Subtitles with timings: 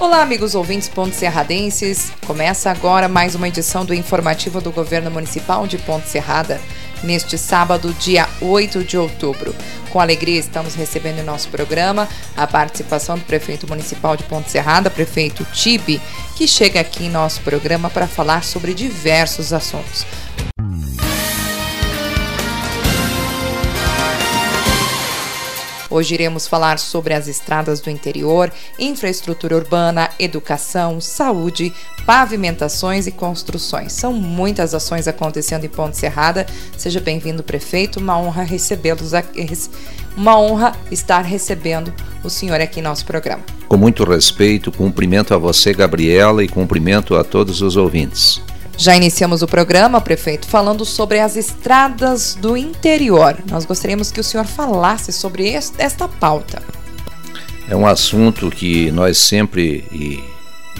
[0.00, 2.12] Olá, amigos ouvintes Ponte Serradenses.
[2.24, 6.60] Começa agora mais uma edição do informativo do Governo Municipal de Ponte Serrada,
[7.02, 9.52] neste sábado, dia 8 de outubro.
[9.90, 14.88] Com alegria, estamos recebendo em nosso programa a participação do prefeito municipal de Ponte Serrada,
[14.88, 16.00] prefeito Tibe,
[16.36, 20.06] que chega aqui em nosso programa para falar sobre diversos assuntos.
[25.90, 31.72] Hoje iremos falar sobre as estradas do interior, infraestrutura urbana, educação, saúde,
[32.04, 33.92] pavimentações e construções.
[33.94, 36.46] São muitas ações acontecendo em Ponte Serrada.
[36.76, 38.00] Seja bem-vindo, prefeito.
[38.00, 39.46] Uma honra recebê-los aqui.
[40.14, 41.92] Uma honra estar recebendo
[42.22, 43.42] o senhor aqui em nosso programa.
[43.66, 48.42] Com muito respeito, cumprimento a você, Gabriela, e cumprimento a todos os ouvintes.
[48.78, 53.36] Já iniciamos o programa, prefeito, falando sobre as estradas do interior.
[53.50, 56.62] Nós gostaríamos que o senhor falasse sobre esta pauta.
[57.68, 60.22] É um assunto que nós sempre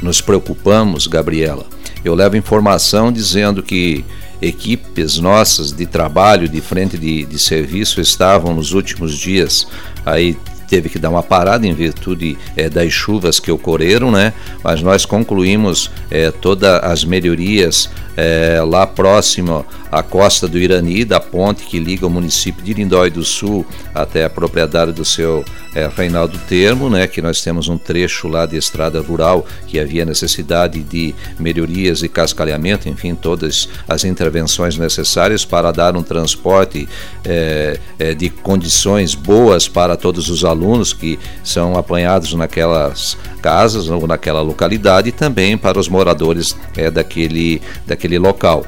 [0.01, 1.67] nos preocupamos, Gabriela.
[2.05, 4.05] Eu levo informação dizendo que
[4.41, 9.67] equipes nossas de trabalho, de frente de, de serviço, estavam nos últimos dias
[10.07, 10.37] aí
[10.69, 14.33] teve que dar uma parada em virtude é, das chuvas que ocorreram, né?
[14.63, 21.21] Mas nós concluímos é, todas as melhorias é, lá próximo à costa do Irani, da
[21.21, 25.89] ponte que liga o município de Lindói do Sul até a propriedade do seu é,
[25.95, 30.83] Reinaldo Termo, né, que nós temos um trecho lá de estrada rural que havia necessidade
[30.83, 36.89] de melhorias e cascalhamento, enfim, todas as intervenções necessárias para dar um transporte
[37.25, 44.07] é, é, de condições boas para todos os alunos que são apanhados naquelas casas ou
[44.07, 48.67] naquela localidade e também para os moradores é, daquele, daquele local.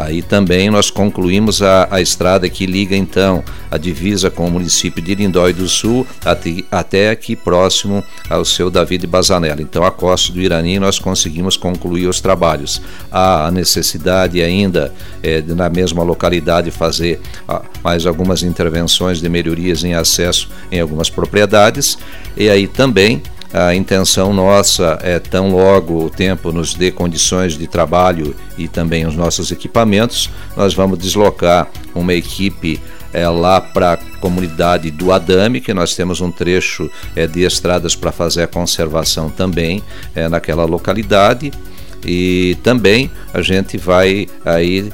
[0.00, 5.02] Aí também nós concluímos a, a estrada que liga então a divisa com o município
[5.02, 9.60] de Lindói do Sul até, até aqui próximo ao seu David Bazanella.
[9.60, 12.80] Então a costa do Irani nós conseguimos concluir os trabalhos.
[13.12, 14.92] Há a necessidade ainda
[15.22, 20.80] é, de, na mesma localidade fazer ah, mais algumas intervenções de melhorias em acesso em
[20.80, 21.98] algumas propriedades
[22.36, 27.66] e aí também a intenção nossa é, tão logo o tempo nos dê condições de
[27.66, 32.80] trabalho e também os nossos equipamentos, nós vamos deslocar uma equipe
[33.12, 37.96] é, lá para a comunidade do Adame, que nós temos um trecho é, de estradas
[37.96, 39.82] para fazer a conservação também
[40.14, 41.50] é, naquela localidade.
[42.04, 44.90] E também a gente vai aí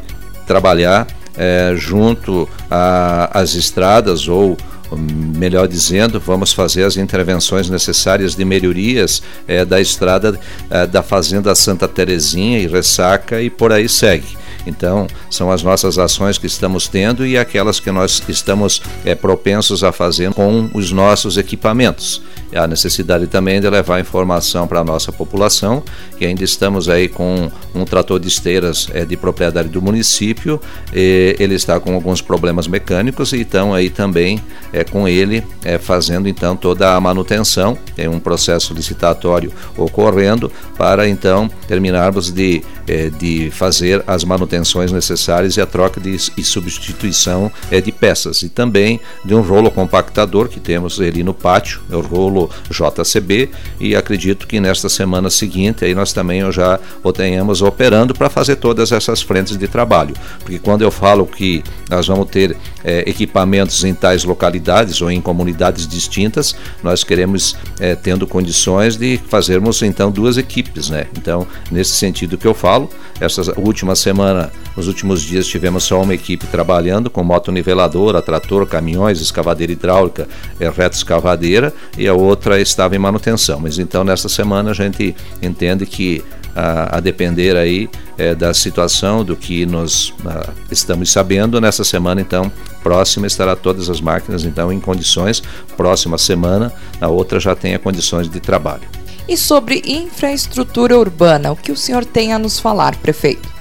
[0.46, 1.06] trabalhar
[1.36, 4.56] é, junto às estradas ou
[4.92, 10.38] melhor dizendo, vamos fazer as intervenções necessárias de melhorias é, da estrada
[10.70, 14.36] é, da Fazenda Santa Terezinha e Ressaca e por aí segue.
[14.66, 19.82] Então, são as nossas ações que estamos tendo e aquelas que nós estamos é, propensos
[19.82, 22.22] a fazer com os nossos equipamentos.
[22.54, 25.82] A necessidade também de levar informação para a nossa população,
[26.16, 30.60] que ainda estamos aí com um trator de esteiras é, de propriedade do município,
[30.92, 36.28] ele está com alguns problemas mecânicos e então aí também é com ele é, fazendo
[36.28, 43.50] então toda a manutenção, tem um processo licitatório ocorrendo para então terminarmos de, é, de
[43.52, 48.42] fazer as manutenções manutenções necessárias e a troca de, e substituição é, de peças.
[48.42, 53.50] E também de um rolo compactador que temos ali no pátio, é o rolo JCB,
[53.78, 58.56] e acredito que nesta semana seguinte aí nós também já o tenhamos operando para fazer
[58.56, 60.14] todas essas frentes de trabalho.
[60.40, 65.20] Porque quando eu falo que nós vamos ter é, equipamentos em tais localidades ou em
[65.20, 71.06] comunidades distintas, nós queremos é, tendo condições de fazermos então duas equipes, né?
[71.16, 72.88] Então, nesse sentido que eu falo,
[73.20, 74.35] essa última semana
[74.76, 80.28] nos últimos dias tivemos só uma equipe trabalhando com moto niveladora, trator, caminhões, escavadeira hidráulica,
[80.58, 83.60] reta escavadeira e a outra estava em manutenção.
[83.60, 86.22] Mas então nessa semana a gente entende que
[86.54, 92.20] a, a depender aí é, da situação do que nós a, estamos sabendo nessa semana
[92.20, 92.50] então
[92.82, 95.42] próxima estará todas as máquinas então em condições
[95.76, 98.88] próxima semana a outra já tenha condições de trabalho.
[99.28, 103.55] E sobre infraestrutura urbana, o que o senhor tem a nos falar, prefeito?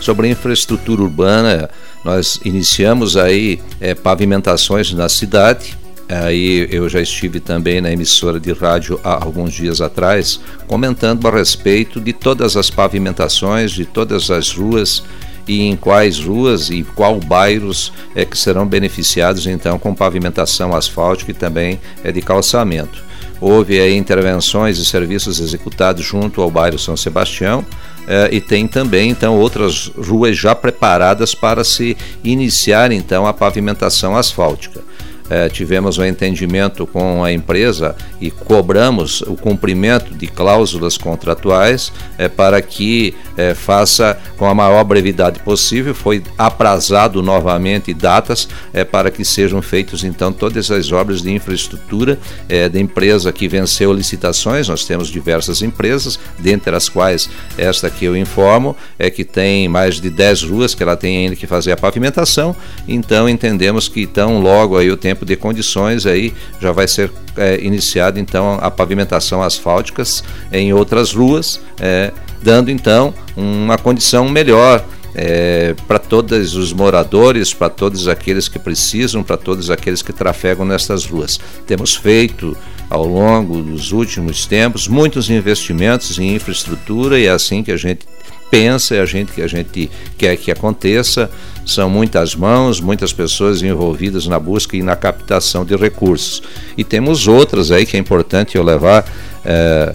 [0.00, 1.70] Sobre a infraestrutura urbana,
[2.04, 5.76] nós iniciamos aí é, pavimentações na cidade.
[6.08, 10.38] Aí eu já estive também na emissora de rádio há alguns dias atrás,
[10.68, 15.02] comentando a respeito de todas as pavimentações, de todas as ruas
[15.48, 21.30] e em quais ruas e qual bairros é que serão beneficiados então com pavimentação asfáltica
[21.30, 23.05] e também é de calçamento.
[23.40, 27.64] Houve aí intervenções e serviços executados junto ao bairro São Sebastião,
[28.08, 34.16] eh, e tem também então outras ruas já preparadas para se iniciar então a pavimentação
[34.16, 34.80] asfáltica.
[35.28, 42.28] eh, tivemos um entendimento com a empresa e cobramos o cumprimento de cláusulas contratuais eh,
[42.28, 45.94] para que eh, faça com a maior brevidade possível.
[45.94, 52.18] Foi aprazado novamente datas eh, para que sejam feitos então todas as obras de infraestrutura
[52.48, 54.68] eh, da empresa que venceu licitações.
[54.68, 60.00] Nós temos diversas empresas, dentre as quais esta que eu informo é que tem mais
[60.00, 62.54] de 10 ruas que ela tem ainda que fazer a pavimentação.
[62.86, 67.60] Então entendemos que tão logo aí o tempo de condições aí já vai ser é,
[67.62, 72.12] iniciado então a pavimentação asfálticas em outras ruas, é,
[72.42, 74.84] dando então uma condição melhor
[75.14, 80.66] é, para todos os moradores, para todos aqueles que precisam, para todos aqueles que trafegam
[80.66, 81.40] nestas ruas.
[81.66, 82.56] Temos feito
[82.90, 88.06] ao longo dos últimos tempos muitos investimentos em infraestrutura e é assim que a gente
[88.50, 91.30] pensa, é a gente que a gente quer que aconteça.
[91.64, 96.42] São muitas mãos, muitas pessoas envolvidas na busca e na captação de recursos.
[96.76, 99.04] E temos outras aí que é importante eu levar
[99.44, 99.94] é,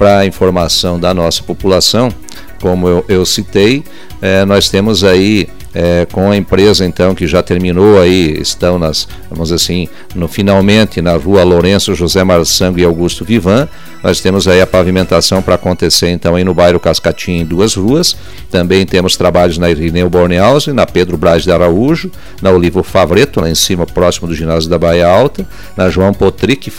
[0.00, 2.10] para informação da nossa população.
[2.58, 3.84] Como eu, eu citei,
[4.22, 9.06] é, nós temos aí é, com a empresa então que já terminou aí, estão nas,
[9.30, 13.68] vamos assim, no finalmente na rua Lourenço José Marçango e Augusto Vivan.
[14.02, 18.16] Nós temos aí a pavimentação para acontecer então aí no bairro Cascatinha em duas ruas.
[18.50, 22.10] Também temos trabalhos na Irineu Borneausen, na Pedro Braz de Araújo,
[22.40, 26.72] na Olivo Favreto, lá em cima, próximo do ginásio da Baía Alta, na João Potric,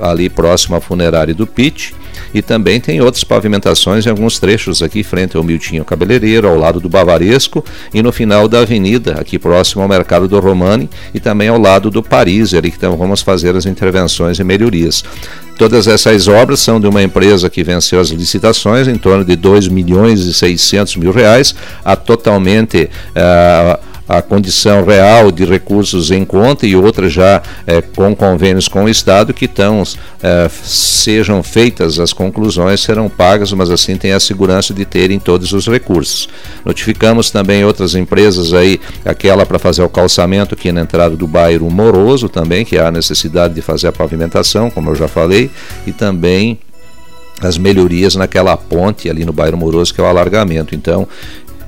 [0.00, 1.92] ali próximo à funerária do Pit
[2.32, 6.80] e também tem outras pavimentações em alguns trechos aqui frente ao Miltinho Cabeleireiro, ao lado
[6.80, 11.48] do Bavaresco e no final da avenida, aqui próximo ao Mercado do Romani e também
[11.48, 15.04] ao lado do Paris, ali que vamos fazer as intervenções e melhorias.
[15.58, 19.66] Todas essas obras são de uma empresa que venceu as licitações em torno de 2
[19.66, 21.52] milhões e 600 mil reais,
[21.84, 28.16] a totalmente uh, a condição real de recursos em conta e outras já é, com
[28.16, 29.82] convênios com o Estado que tão,
[30.22, 35.52] é, sejam feitas as conclusões, serão pagas, mas assim tem a segurança de terem todos
[35.52, 36.28] os recursos.
[36.64, 41.70] Notificamos também outras empresas aí, aquela para fazer o calçamento aqui na entrada do bairro
[41.70, 45.50] Moroso também, que há necessidade de fazer a pavimentação, como eu já falei,
[45.86, 46.58] e também
[47.40, 50.74] as melhorias naquela ponte ali no bairro Moroso, que é o alargamento.
[50.74, 51.06] Então,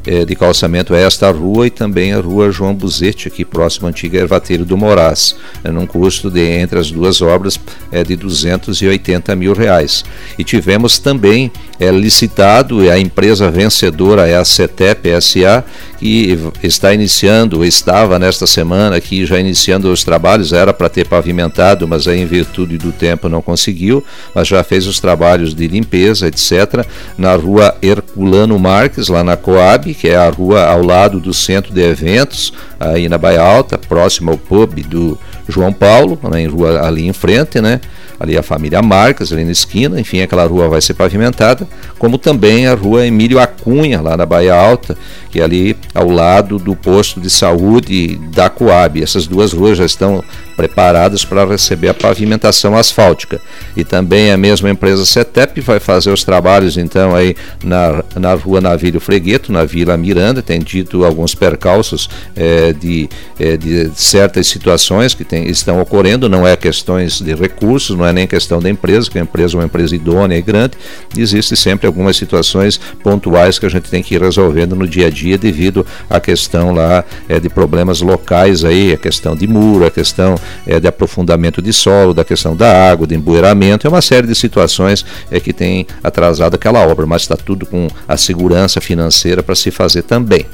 [0.06, 3.90] é, de calçamento é esta rua e também a rua João Buzetti, aqui próximo à
[3.90, 7.60] antiga Ervateiro do Moraes, é, num custo de, entre as duas obras
[7.92, 10.04] é, de 280 mil reais.
[10.38, 15.64] E tivemos também é, licitado, a empresa vencedora é a CETEP SA,
[15.98, 21.88] que está iniciando, estava nesta semana aqui já iniciando os trabalhos, era para ter pavimentado,
[21.88, 24.04] mas aí em virtude do tempo não conseguiu,
[24.34, 26.86] mas já fez os trabalhos de limpeza, etc.,
[27.16, 31.72] na rua Herculano Marques, lá na Coab, que é a rua ao lado do centro
[31.72, 36.80] de eventos, aí na Baia Alta, próximo ao pub do João Paulo, né, em rua
[36.80, 37.80] ali em frente, né?
[38.20, 41.66] ali a família Marques, ali na esquina, enfim, aquela rua vai ser pavimentada,
[41.98, 44.94] como também a rua Emílio Acunha, lá na Baia Alta,
[45.30, 49.02] que é ali ao lado do posto de saúde da Coab.
[49.02, 50.22] Essas duas ruas já estão
[50.60, 53.40] preparadas para receber a pavimentação asfáltica.
[53.74, 57.34] E também a mesma empresa CETEP vai fazer os trabalhos então aí
[57.64, 63.08] na, na rua Navírio Fregueto, na Vila Miranda, tem dito alguns percalços é, de,
[63.38, 68.12] é, de certas situações que tem, estão ocorrendo, não é questões de recursos, não é
[68.12, 70.74] nem questão da empresa, que a empresa é uma empresa idônea e grande,
[71.16, 75.10] existe sempre algumas situações pontuais que a gente tem que ir resolvendo no dia a
[75.10, 79.90] dia devido à questão lá é, de problemas locais aí, a questão de muro, a
[79.90, 80.34] questão
[80.66, 84.34] é, de aprofundamento de solo, da questão da água, de embueiramento, é uma série de
[84.34, 89.54] situações é, que tem atrasado aquela obra, mas está tudo com a segurança financeira para
[89.54, 90.46] se fazer também.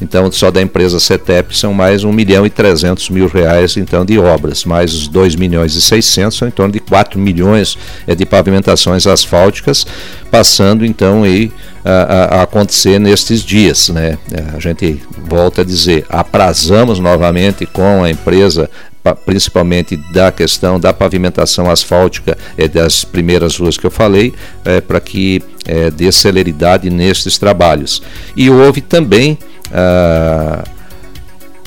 [0.00, 4.18] Então, só da empresa CETEP são mais 1 milhão e 300 mil reais então, de
[4.18, 7.76] obras, mais os 2 milhões e 600, são em torno de 4 milhões
[8.06, 9.86] é, de pavimentações asfálticas,
[10.30, 11.50] passando então aí
[11.84, 13.88] a, a, acontecer nestes dias.
[13.88, 14.18] Né?
[14.54, 18.70] A gente volta a dizer, aprazamos novamente com a empresa
[19.14, 24.34] principalmente da questão da pavimentação asfáltica é, das primeiras ruas que eu falei,
[24.64, 28.02] é, para que é, dê celeridade nestes trabalhos.
[28.36, 29.38] E houve também
[29.72, 30.64] a,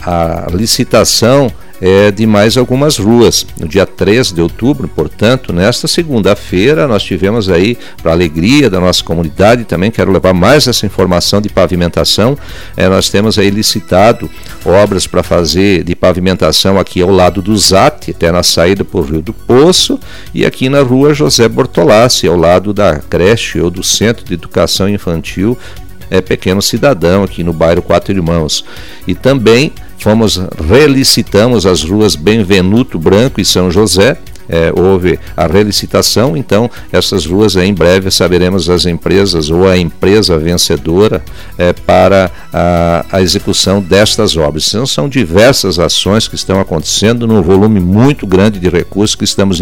[0.04, 3.46] ah, a licitação é, de mais algumas ruas.
[3.60, 9.04] No dia 3 de outubro, portanto, nesta segunda-feira, nós tivemos aí, para alegria da nossa
[9.04, 12.38] comunidade, também quero levar mais essa informação de pavimentação.
[12.78, 14.30] É, nós temos aí licitado
[14.64, 19.22] obras para fazer de pavimentação aqui ao lado do ZAT, até na saída por Rio
[19.22, 20.00] do Poço,
[20.34, 24.88] e aqui na rua José Bortolassi, ao lado da creche ou do Centro de Educação
[24.88, 25.58] Infantil
[26.12, 28.66] é, Pequeno Cidadão, aqui no bairro Quatro Irmãos.
[29.08, 29.72] E também
[30.02, 34.18] fomos relicitamos as ruas Benvenuto Branco e São José,
[34.52, 40.38] é, houve a relicitação, então essas ruas em breve saberemos as empresas ou a empresa
[40.38, 41.24] vencedora
[41.58, 44.68] é, para a, a, execução destas obras.
[44.68, 49.62] Então são diversas ações que estão acontecendo num volume muito grande de recursos que estamos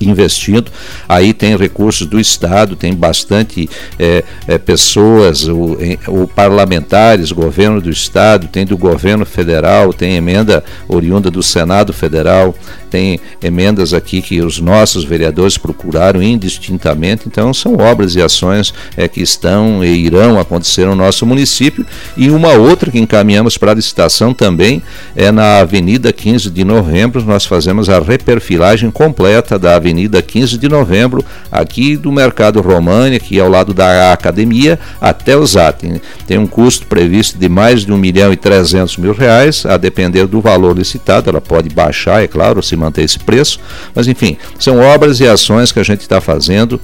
[0.00, 0.70] investindo.
[1.08, 3.68] Aí tem recursos do Estado, tem bastante
[3.98, 5.76] é, é pessoas, o,
[6.06, 12.54] o parlamentares, governo do Estado, tem do governo federal, tem emenda oriunda do Senado Federal,
[12.88, 17.22] tem emendas aqui que os nossos vereadores procuraram indistintamente.
[17.26, 21.86] Então, são obras e ações é, que estão e irão acontecer no nosso município.
[22.14, 24.82] E uma outra que encaminhamos para a licitação também
[25.16, 27.24] é na Avenida 15 de Novembro.
[27.24, 33.38] Nós fazemos a reperfilagem completa da Avenida 15 de Novembro, aqui do Mercado România, que
[33.38, 36.02] é ao lado da academia, até o ZAT.
[36.26, 40.26] Tem um custo previsto de mais de 1 milhão e 300 mil reais, a depender
[40.26, 41.30] do valor licitado.
[41.30, 43.58] Ela pode baixar, é claro, se manter esse preço,
[43.94, 46.80] mas enfim são obras e ações que a gente está fazendo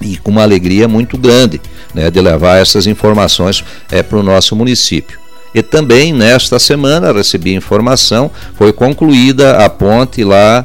[0.00, 1.60] e com uma alegria muito grande
[1.94, 5.18] né, de levar essas informações é, para o nosso município.
[5.54, 10.64] E também nesta semana recebi informação, foi concluída a ponte lá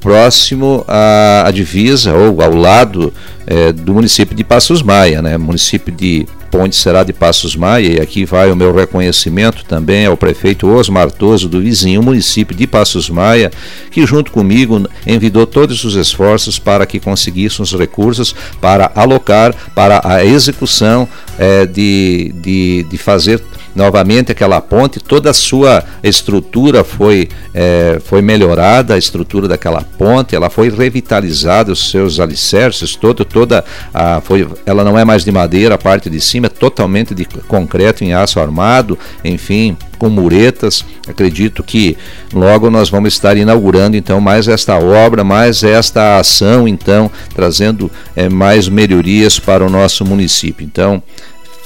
[0.00, 3.12] próximo à, à divisa ou ao lado
[3.46, 5.38] é, do município de Passos Maia, né?
[5.38, 10.18] município de Ponte será de Passos Maia, e aqui vai o meu reconhecimento também ao
[10.18, 13.50] prefeito Osmar Toso, do vizinho município de Passos Maia,
[13.90, 20.22] que junto comigo envidou todos os esforços para que conseguíssemos recursos para alocar para a
[20.26, 23.42] execução é, de, de, de fazer
[23.74, 30.34] novamente aquela ponte, toda a sua estrutura foi, é, foi melhorada, a estrutura daquela ponte,
[30.34, 35.32] ela foi revitalizada, os seus alicerces, todo, toda a, foi, ela não é mais de
[35.32, 40.84] madeira, a parte de cima é totalmente de concreto em aço armado, enfim, com muretas.
[41.06, 41.96] Acredito que
[42.32, 48.28] logo nós vamos estar inaugurando então mais esta obra, mais esta ação, então trazendo é,
[48.28, 50.64] mais melhorias para o nosso município.
[50.64, 51.02] Então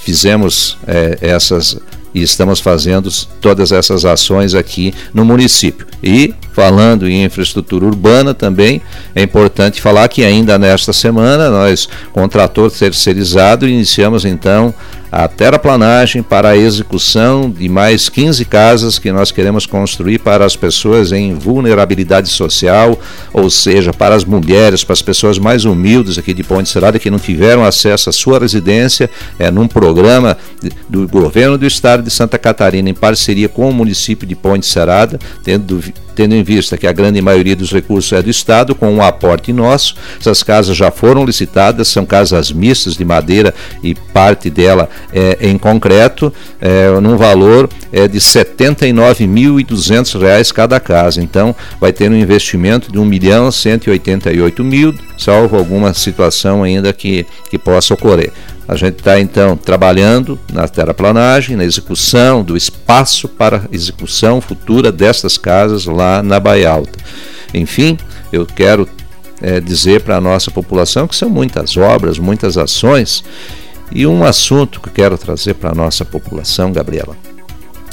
[0.04, 1.78] fizemos é, essas
[2.16, 3.11] e estamos fazendo
[3.42, 5.87] todas essas ações aqui no município.
[6.02, 8.80] E falando em infraestrutura urbana também,
[9.14, 14.72] é importante falar que ainda nesta semana nós, com o trator terceirizado, iniciamos então
[15.12, 20.56] a terraplanagem para a execução de mais 15 casas que nós queremos construir para as
[20.56, 22.98] pessoas em vulnerabilidade social,
[23.34, 27.10] ou seja, para as mulheres, para as pessoas mais humildes aqui de Ponte Serrada que
[27.10, 30.38] não tiveram acesso à sua residência, é num programa
[30.88, 35.18] do governo do estado de Santa Catarina em parceria com o município de Ponte Serrada,
[35.44, 35.82] tendo
[36.16, 39.52] tendo em vista que a grande maioria dos recursos é do Estado, com um aporte
[39.52, 39.94] nosso.
[40.18, 45.58] Essas casas já foram licitadas, são casas mistas de madeira e parte dela é em
[45.58, 51.23] concreto, é, num valor é, de R$ 79.200 cada casa.
[51.23, 56.92] Então, vai ter um investimento de R$ 1 milhão 188 mil, salvo alguma situação ainda
[56.92, 58.32] que, que possa ocorrer.
[58.68, 65.38] A gente está então trabalhando na terraplanagem, na execução do espaço para execução futura destas
[65.38, 66.99] casas lá na Baía Alta.
[67.54, 67.96] Enfim,
[68.32, 68.88] eu quero
[69.40, 73.23] é, dizer para a nossa população que são muitas obras, muitas ações
[73.92, 77.16] e um assunto que quero trazer para a nossa população, Gabriela.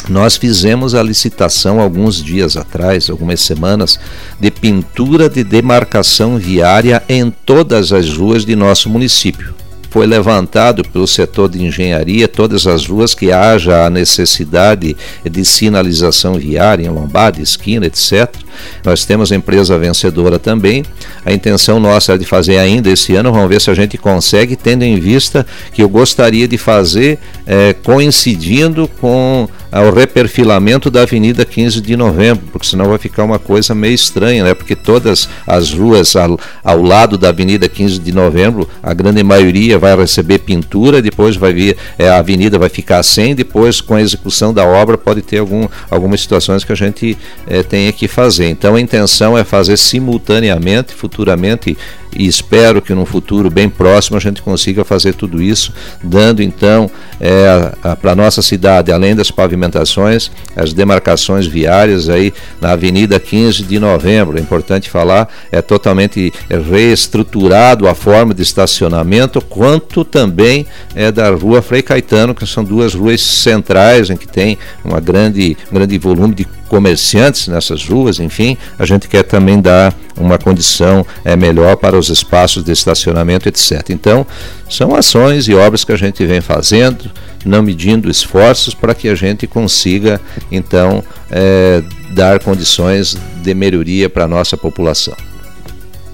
[0.10, 4.00] Nós fizemos a licitação alguns dias atrás, algumas semanas,
[4.40, 9.56] de pintura de demarcação viária em todas as ruas de nosso município
[9.94, 16.34] foi levantado pelo setor de engenharia todas as ruas que haja a necessidade de sinalização
[16.34, 18.28] viária em lombada, esquina, etc.
[18.84, 20.84] Nós temos empresa vencedora também.
[21.24, 23.32] A intenção nossa é de fazer ainda esse ano.
[23.32, 27.74] Vamos ver se a gente consegue, tendo em vista que eu gostaria de fazer é,
[27.74, 29.48] coincidindo com
[29.82, 34.44] o reperfilamento da Avenida 15 de Novembro, porque senão vai ficar uma coisa meio estranha,
[34.44, 34.54] né?
[34.54, 39.80] Porque todas as ruas ao, ao lado da Avenida 15 de Novembro, a grande maioria
[39.80, 44.02] vai receber pintura, depois vai vir é, a avenida vai ficar sem, depois com a
[44.02, 48.50] execução da obra pode ter algum, algumas situações que a gente é, tenha que fazer.
[48.50, 51.78] Então a intenção é fazer simultaneamente, futuramente
[52.16, 56.90] e espero que no futuro bem próximo a gente consiga fazer tudo isso, dando então
[57.20, 63.64] é, para a nossa cidade, além das pavimentações, as demarcações viárias aí na Avenida 15
[63.64, 64.38] de Novembro.
[64.38, 66.34] É importante falar, é totalmente
[66.70, 70.66] reestruturado a forma de estacionamento, quanto também
[70.96, 75.58] é da Rua Frei Caetano, que são duas ruas centrais em que tem uma grande,
[75.72, 81.06] um grande volume de comerciantes nessas ruas, enfim, a gente quer também dar uma condição
[81.24, 83.92] é, melhor para os espaços de estacionamento, etc.
[83.92, 84.26] Então,
[84.68, 87.12] são ações e obras que a gente vem fazendo,
[87.46, 90.20] não medindo esforços para que a gente consiga,
[90.52, 95.14] então, é, dar condições de melhoria para a nossa população.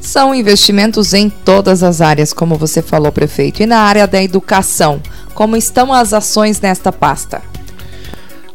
[0.01, 3.63] São investimentos em todas as áreas, como você falou, prefeito.
[3.63, 5.01] E na área da educação,
[5.34, 7.42] como estão as ações nesta pasta?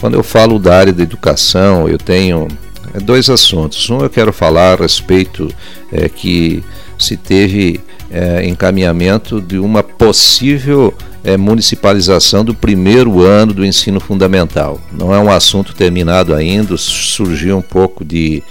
[0.04, 2.46] Quando eu falo da área da educação, eu tenho
[2.92, 3.88] é, dois assuntos.
[3.88, 5.48] Um, eu quero falar a respeito
[5.90, 6.62] é, que
[6.98, 7.80] se teve
[8.10, 10.92] é, encaminhamento de uma possível
[11.24, 14.80] é, municipalização do primeiro ano do ensino fundamental.
[14.92, 18.42] Não é um assunto terminado ainda, surgiu um pouco de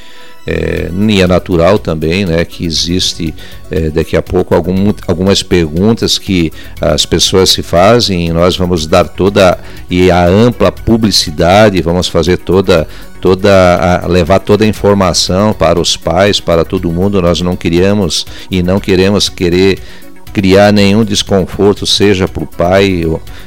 [0.46, 3.34] é, e é natural também né, que existe
[3.72, 6.52] é, daqui a pouco algum, algumas perguntas que
[6.82, 9.58] as pessoas se fazem e nós vamos dar toda
[9.90, 12.86] e a ampla publicidade, vamos fazer toda
[13.22, 17.22] toda a, levar toda a informação para os pais, para todo mundo.
[17.22, 19.80] Nós não queríamos e não queremos querer
[20.34, 23.04] criar nenhum desconforto, seja para o pai,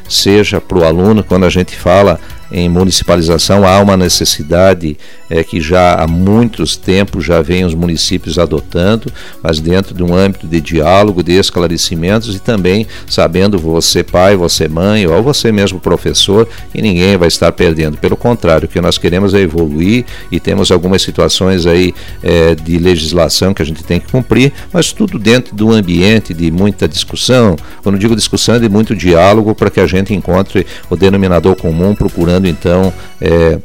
[0.09, 4.97] seja para o aluno, quando a gente fala em municipalização há uma necessidade
[5.29, 9.12] é, que já há muitos tempos já vem os municípios adotando,
[9.43, 14.69] mas dentro de um âmbito de diálogo, de esclarecimentos e também sabendo você pai, você
[14.69, 17.97] mãe ou você mesmo professor que ninguém vai estar perdendo.
[17.97, 22.79] Pelo contrário, o que nós queremos é evoluir e temos algumas situações aí é, de
[22.79, 26.87] legislação que a gente tem que cumprir, mas tudo dentro de um ambiente de muita
[26.87, 27.57] discussão.
[27.83, 31.95] Quando digo discussão, é de muito diálogo para que a gente encontre o denominador comum,
[31.95, 33.59] procurando então é,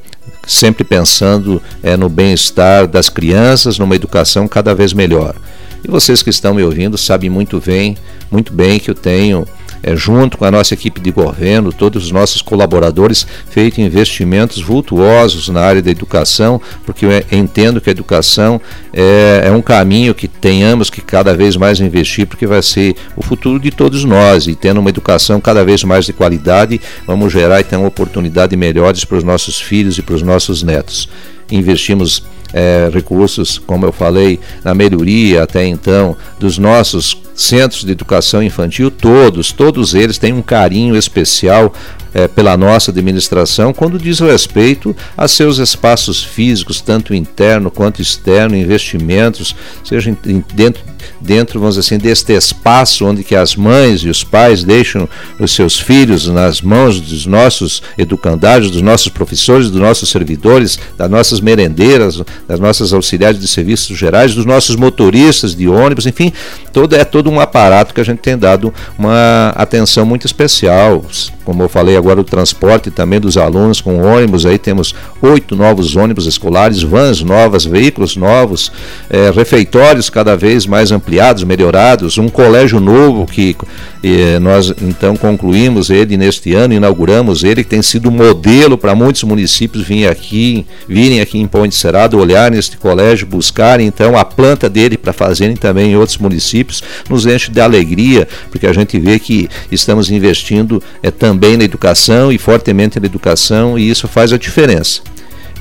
[0.45, 5.35] sempre pensando é, no bem-estar das crianças, numa educação cada vez melhor.
[5.83, 7.97] E vocês que estão me ouvindo sabem muito bem,
[8.29, 9.47] muito bem que eu tenho
[9.83, 15.50] é, junto com a nossa equipe de governo, todos os nossos colaboradores, feito investimentos vultuosos
[15.50, 18.61] na área da educação, porque eu entendo que a educação
[18.93, 23.23] é, é um caminho que tenhamos que cada vez mais investir, porque vai ser o
[23.23, 24.47] futuro de todos nós.
[24.47, 29.17] E tendo uma educação cada vez mais de qualidade, vamos gerar então oportunidades melhores para
[29.17, 31.09] os nossos filhos e para os nossos netos.
[31.51, 32.23] Investimos
[32.53, 38.91] é, recursos, como eu falei, na melhoria até então dos nossos centros de educação infantil,
[38.91, 41.74] todos, todos eles têm um carinho especial
[42.13, 48.55] é, pela nossa administração quando diz respeito a seus espaços físicos, tanto interno quanto externo,
[48.55, 50.15] investimentos, seja
[50.53, 50.83] dentro,
[51.20, 55.07] dentro, vamos dizer assim, deste espaço onde que as mães e os pais deixam
[55.40, 61.09] os seus filhos nas mãos dos nossos educandários, dos nossos professores, dos nossos servidores, das
[61.09, 66.31] nossas merendeiras, das nossas auxiliares de serviços gerais, dos nossos motoristas de ônibus, enfim,
[66.72, 71.03] todo é todo um aparato que a gente tem dado uma atenção muito especial.
[71.44, 75.96] Como eu falei agora, o transporte também dos alunos com ônibus, aí temos oito novos
[75.96, 78.72] ônibus escolares, vans novas, veículos novos,
[79.09, 83.55] é, refeitórios cada vez mais ampliados, melhorados, um colégio novo que
[84.03, 89.23] eh, nós então concluímos ele neste ano, inauguramos ele, que tem sido modelo para muitos
[89.23, 94.69] municípios virem aqui, virem aqui em Ponte Serado, olhar neste colégio, buscarem então a planta
[94.69, 99.19] dele para fazerem também em outros municípios, nos enche de alegria, porque a gente vê
[99.19, 104.37] que estamos investindo é, também na educação e fortemente na educação e isso faz a
[104.37, 105.01] diferença.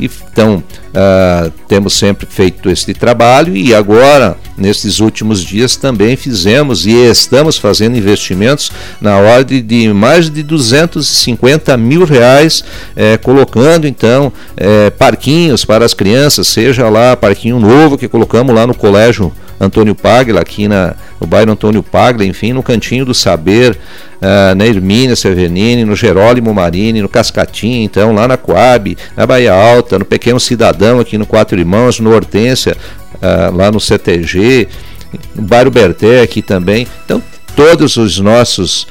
[0.00, 6.92] Então, uh, temos sempre feito este trabalho e agora, nesses últimos dias, também fizemos e
[6.92, 12.64] estamos fazendo investimentos na ordem de mais de 250 mil reais,
[12.96, 18.66] eh, colocando então eh, parquinhos para as crianças, seja lá parquinho novo que colocamos lá
[18.66, 23.76] no colégio Antônio Pagla, aqui na, no bairro Antônio Pagla, enfim, no Cantinho do Saber,
[24.16, 29.52] uh, na Hermínia Severnini, no Jerólimo Marini, no Cascatim, então, lá na Coab, na Bahia
[29.52, 32.74] Alta, no Pequeno Cidadão, aqui no Quatro Irmãos, no Hortência,
[33.16, 34.66] uh, lá no CTG,
[35.34, 36.86] no bairro Berté aqui também.
[37.04, 37.22] Então,
[37.54, 38.86] todos os nossos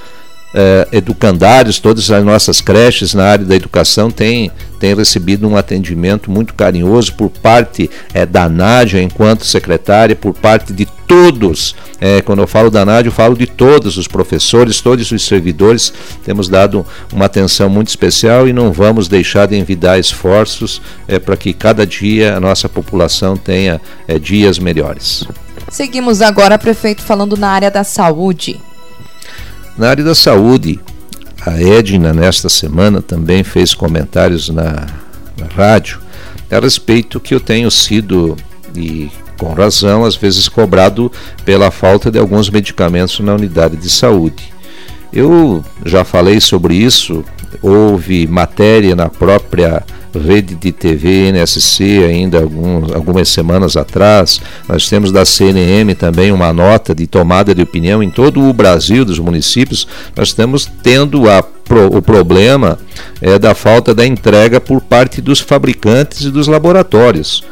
[0.53, 6.31] eh, educandários, todas as nossas creches na área da educação têm, têm recebido um atendimento
[6.31, 11.75] muito carinhoso por parte eh, da Nádia, enquanto secretária, por parte de todos.
[11.99, 15.91] Eh, quando eu falo da Nádia, eu falo de todos os professores, todos os servidores.
[16.23, 21.35] Temos dado uma atenção muito especial e não vamos deixar de envidar esforços eh, para
[21.35, 23.81] que cada dia a nossa população tenha
[24.21, 25.27] dias melhores.
[25.69, 28.59] Seguimos agora, prefeito, falando na área da saúde.
[29.77, 30.79] Na área da saúde,
[31.45, 34.87] a Edna, nesta semana, também fez comentários na,
[35.37, 35.99] na rádio
[36.51, 38.35] a respeito que eu tenho sido,
[38.75, 41.11] e com razão, às vezes cobrado
[41.45, 44.51] pela falta de alguns medicamentos na unidade de saúde.
[45.13, 47.23] Eu já falei sobre isso,
[47.61, 49.83] houve matéria na própria
[50.17, 54.41] rede de TV NSC ainda alguns, algumas semanas atrás.
[54.67, 59.03] Nós temos da CNM também uma nota de tomada de opinião em todo o Brasil
[59.05, 59.87] dos municípios.
[60.15, 61.43] Nós estamos tendo a
[61.91, 62.79] o problema
[63.21, 67.43] é da falta da entrega por parte dos fabricantes e dos laboratórios.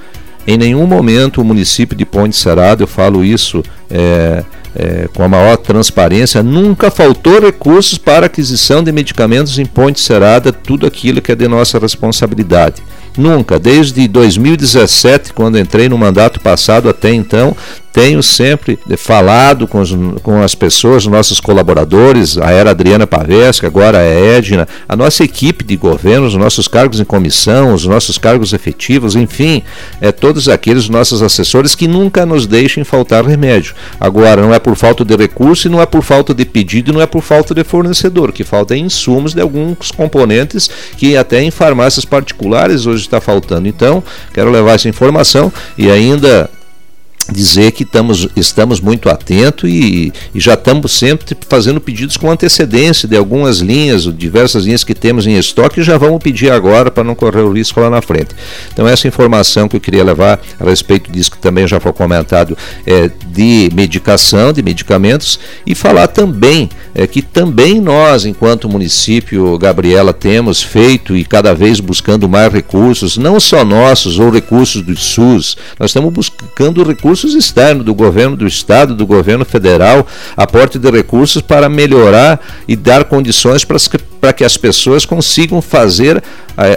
[0.48, 4.43] Em nenhum momento o município de Ponte Serado, eu falo isso é,
[4.78, 10.54] é, com a maior transparência, nunca faltou recursos para aquisição de medicamentos em Ponte Serada,
[10.54, 12.84] tudo aquilo que é de nossa responsabilidade.
[13.18, 17.58] Nunca, desde 2017, quando entrei no mandato passado até então,
[17.98, 19.90] tenho sempre falado com, os,
[20.22, 25.64] com as pessoas, nossos colaboradores, a era Adriana Pavesca, agora é Edna, a nossa equipe
[25.64, 29.64] de governo, os nossos cargos em comissão, os nossos cargos efetivos, enfim,
[30.00, 33.74] é, todos aqueles nossos assessores que nunca nos deixem faltar remédio.
[34.00, 36.94] Agora, não é por falta de recurso e não é por falta de pedido e
[36.94, 41.42] não é por falta de fornecedor, que falta é insumos de alguns componentes que até
[41.42, 43.68] em farmácias particulares hoje está faltando.
[43.68, 44.04] Então,
[44.36, 46.48] quero levar essa informação e ainda
[47.32, 53.08] dizer que estamos, estamos muito atentos e, e, já estamos sempre fazendo pedidos com antecedência
[53.08, 57.04] de algumas linhas, diversas linhas que temos em estoque e já vamos pedir agora para
[57.04, 58.36] não correr o risco lá na frente.
[58.72, 62.58] Então essa informação que eu queria levar a respeito disso que também já foi comentado
[62.86, 70.13] é, de medicação, de medicamentos e falar também é, que também nós, enquanto município, Gabriela,
[70.13, 75.58] temos feito e cada vez buscando mais recursos, não só nossos ou recursos do SUS,
[75.80, 80.90] nós estamos buscando recursos recursos externos do governo do estado, do governo federal, aporte de
[80.92, 86.22] recursos para melhorar e dar condições para que, para que as pessoas consigam fazer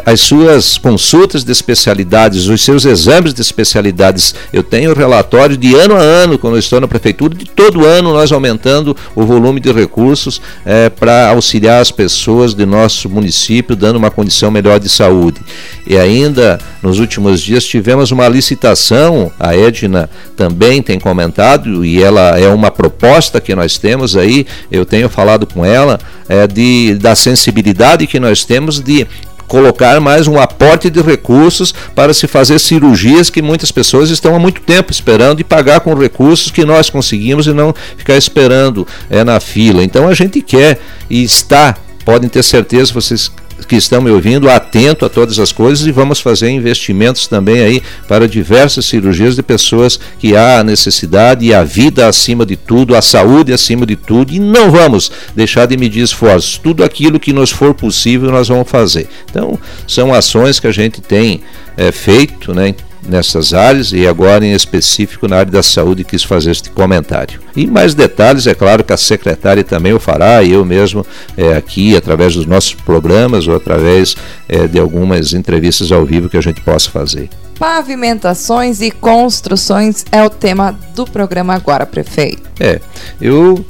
[0.05, 4.35] as suas consultas de especialidades, os seus exames de especialidades.
[4.53, 8.13] Eu tenho relatórios de ano a ano, quando eu estou na prefeitura, de todo ano
[8.13, 13.97] nós aumentando o volume de recursos é, para auxiliar as pessoas de nosso município, dando
[13.97, 15.41] uma condição melhor de saúde.
[15.87, 22.39] E ainda nos últimos dias tivemos uma licitação, a Edna também tem comentado, e ela
[22.39, 27.15] é uma proposta que nós temos aí, eu tenho falado com ela, é, de, da
[27.15, 29.07] sensibilidade que nós temos de
[29.51, 34.39] colocar mais um aporte de recursos para se fazer cirurgias que muitas pessoas estão há
[34.39, 39.25] muito tempo esperando e pagar com recursos que nós conseguimos e não ficar esperando é,
[39.25, 39.83] na fila.
[39.83, 40.79] Então a gente quer
[41.11, 43.29] e está, podem ter certeza, vocês
[43.67, 47.83] que estão me ouvindo, atento a todas as coisas e vamos fazer investimentos também aí
[48.09, 53.03] para diversas cirurgias de pessoas que há necessidade e a vida acima de tudo, a
[53.03, 56.59] saúde acima de tudo e não vamos deixar de medir esforços.
[56.59, 59.09] Tudo aquilo que nos for possível nós vamos fazer.
[59.31, 61.41] Então, são ações que a gente tem
[61.77, 62.75] é, feito, né?
[63.07, 67.41] Nessas áreas e agora em específico na área da saúde quis fazer este comentário.
[67.57, 71.05] E mais detalhes, é claro que a secretária também o fará, e eu mesmo
[71.37, 74.17] é, aqui, através dos nossos programas ou através
[74.49, 77.29] é, de algumas entrevistas ao vivo que a gente possa fazer.
[77.59, 82.43] Pavimentações e construções é o tema do programa agora, prefeito.
[82.59, 82.81] É,
[83.21, 83.65] eu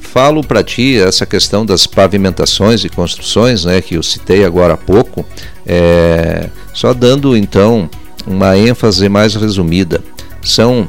[0.00, 4.76] falo para ti essa questão das pavimentações e construções, né, que eu citei agora há
[4.76, 5.26] pouco,
[5.66, 7.90] é, só dando então
[8.26, 10.02] uma ênfase mais resumida.
[10.42, 10.88] São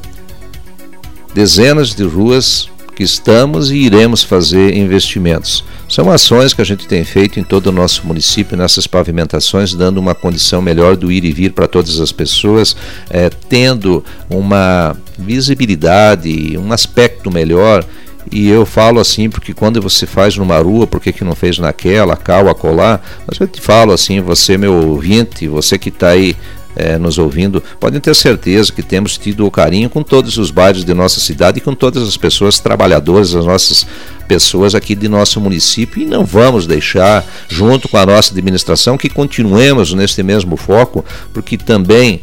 [1.33, 5.63] dezenas de ruas que estamos e iremos fazer investimentos.
[5.87, 9.99] São ações que a gente tem feito em todo o nosso município, nessas pavimentações, dando
[9.99, 12.75] uma condição melhor do ir e vir para todas as pessoas,
[13.09, 17.85] é, tendo uma visibilidade, um aspecto melhor.
[18.31, 22.17] E eu falo assim porque quando você faz numa rua, por que, não fez naquela,
[22.17, 22.99] cal, acolá?
[23.27, 26.35] Mas eu te falo assim, você meu ouvinte, você que está aí
[26.77, 30.85] é, nos ouvindo, podem ter certeza que temos tido o carinho com todos os bairros
[30.85, 33.87] de nossa cidade e com todas as pessoas trabalhadoras, as nossas
[34.27, 36.03] pessoas aqui de nosso município.
[36.03, 41.57] E não vamos deixar, junto com a nossa administração, que continuemos neste mesmo foco, porque
[41.57, 42.21] também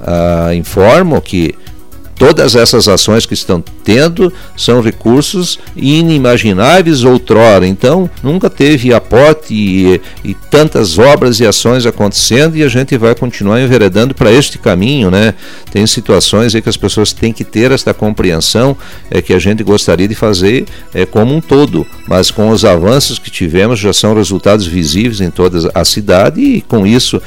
[0.00, 1.54] ah, informo que
[2.16, 7.66] Todas essas ações que estão tendo são recursos inimagináveis outrora.
[7.66, 13.14] Então, nunca teve aporte e, e tantas obras e ações acontecendo e a gente vai
[13.14, 15.34] continuar enveredando para este caminho, né?
[15.72, 18.76] Tem situações aí que as pessoas têm que ter esta compreensão
[19.10, 23.18] é que a gente gostaria de fazer é, como um todo, mas com os avanços
[23.18, 27.20] que tivemos já são resultados visíveis em toda a cidade e com isso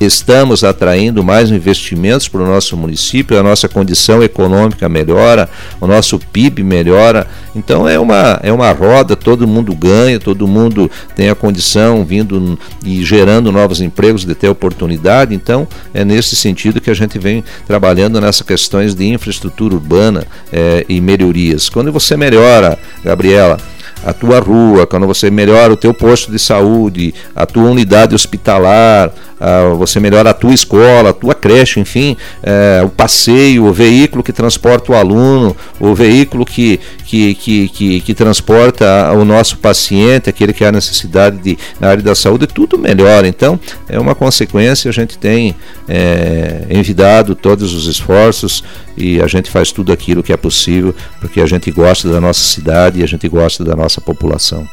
[0.00, 6.18] estamos atraindo mais investimentos para o nosso município, a nossa condição econômica melhora, o nosso
[6.18, 7.26] PIB melhora.
[7.54, 12.58] Então é uma, é uma roda, todo mundo ganha, todo mundo tem a condição vindo
[12.84, 15.34] e gerando novos empregos de ter oportunidade.
[15.34, 20.86] Então é nesse sentido que a gente vem trabalhando nessas questões de infraestrutura urbana é,
[20.88, 21.68] e melhorias.
[21.68, 23.58] Quando você melhora, Gabriela,
[24.04, 29.12] a tua rua, quando você melhora o teu posto de saúde, a tua unidade hospitalar,
[29.40, 34.22] uh, você melhora a tua escola, a tua creche, enfim, uh, o passeio, o veículo
[34.22, 40.28] que transporta o aluno, o veículo que, que, que, que, que transporta o nosso paciente,
[40.28, 43.26] aquele que há necessidade de, na área da saúde, tudo melhora.
[43.26, 45.54] Então, é uma consequência, a gente tem
[45.88, 48.62] é, envidado todos os esforços
[48.96, 52.42] e a gente faz tudo aquilo que é possível, porque a gente gosta da nossa
[52.42, 54.68] cidade e a gente gosta da nossa população.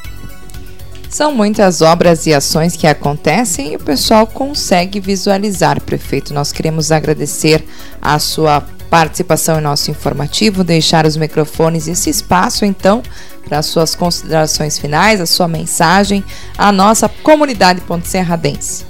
[1.18, 6.32] São muitas obras e ações que acontecem e o pessoal consegue visualizar, prefeito.
[6.32, 7.66] Nós queremos agradecer
[8.00, 13.02] a sua participação em nosso informativo, deixar os microfones e esse espaço, então,
[13.44, 16.24] para as suas considerações finais, a sua mensagem
[16.56, 18.86] à nossa comunidade Ponte Serradense.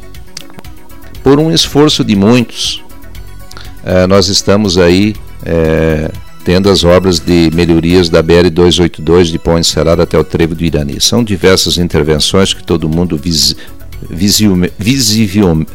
[1.24, 2.84] Por um esforço de muitos,
[3.86, 6.12] eh, nós estamos aí eh,
[6.48, 11.02] tendo as obras de melhorias da BR-282 de Ponte Serrada até o Trevo do Irani.
[11.02, 13.54] São diversas intervenções que todo mundo vis,
[14.10, 15.68] visivelmente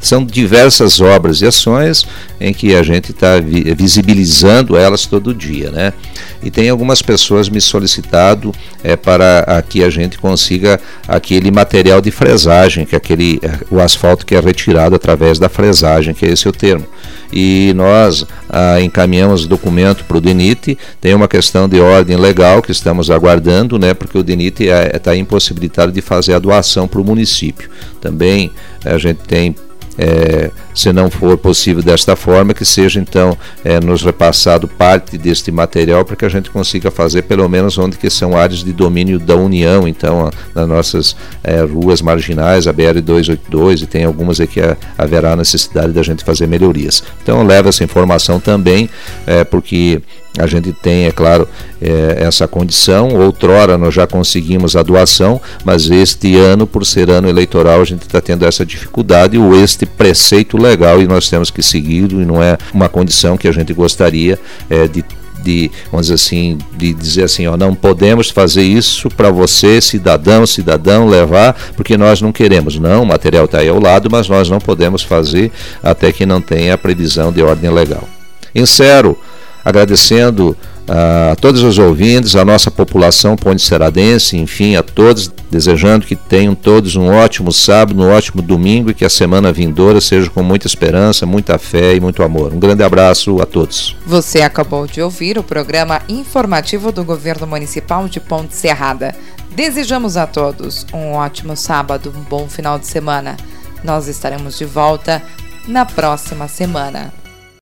[0.00, 2.06] são diversas obras e ações
[2.40, 3.40] em que a gente está
[3.76, 5.92] visibilizando elas todo dia, né?
[6.42, 12.12] E tem algumas pessoas me solicitado é, para que a gente consiga aquele material de
[12.12, 16.30] fresagem, que é aquele é, o asfalto que é retirado através da fresagem, que é
[16.30, 16.86] esse o termo.
[17.32, 22.62] E nós ah, encaminhamos o documento para o DENIT, tem uma questão de ordem legal
[22.62, 23.92] que estamos aguardando, né?
[23.92, 27.68] Porque o DENIT está é, impossibilitado de fazer a doação para o município.
[28.00, 28.50] Também
[28.84, 29.54] a gente tem
[29.98, 35.50] é, se não for possível desta forma, que seja então é, nos repassado parte deste
[35.50, 39.18] material para que a gente consiga fazer pelo menos onde que são áreas de domínio
[39.18, 44.76] da União, então nas nossas é, ruas marginais, a BR-282 e tem algumas aqui que
[44.96, 47.02] haverá necessidade da gente fazer melhorias.
[47.22, 48.90] Então leva essa informação também,
[49.26, 50.02] é, porque
[50.38, 51.48] a gente tem, é claro,
[51.80, 53.08] é, essa condição.
[53.20, 58.02] Outrora nós já conseguimos a doação, mas este ano, por ser ano eleitoral, a gente
[58.02, 62.42] está tendo essa dificuldade, ou este preceito legal, e nós temos que seguir, e não
[62.42, 64.38] é uma condição que a gente gostaria
[64.70, 65.04] é, de
[65.42, 70.46] de, vamos dizer assim, de dizer assim, ó, não podemos fazer isso para você, cidadão,
[70.46, 72.78] cidadão, levar, porque nós não queremos.
[72.78, 75.50] Não, o material está aí ao lado, mas nós não podemos fazer
[75.82, 78.06] até que não tenha a previsão de ordem legal.
[78.54, 79.16] Encerro
[79.64, 80.56] agradecendo
[80.88, 86.96] a todos os ouvintes, a nossa população ponte-seradense, enfim, a todos, desejando que tenham todos
[86.96, 91.26] um ótimo sábado, um ótimo domingo e que a semana vindoura seja com muita esperança,
[91.26, 92.54] muita fé e muito amor.
[92.54, 93.94] Um grande abraço a todos.
[94.06, 99.14] Você acabou de ouvir o programa informativo do Governo Municipal de Ponte Serrada.
[99.54, 103.36] Desejamos a todos um ótimo sábado, um bom final de semana.
[103.84, 105.22] Nós estaremos de volta
[105.66, 107.12] na próxima semana.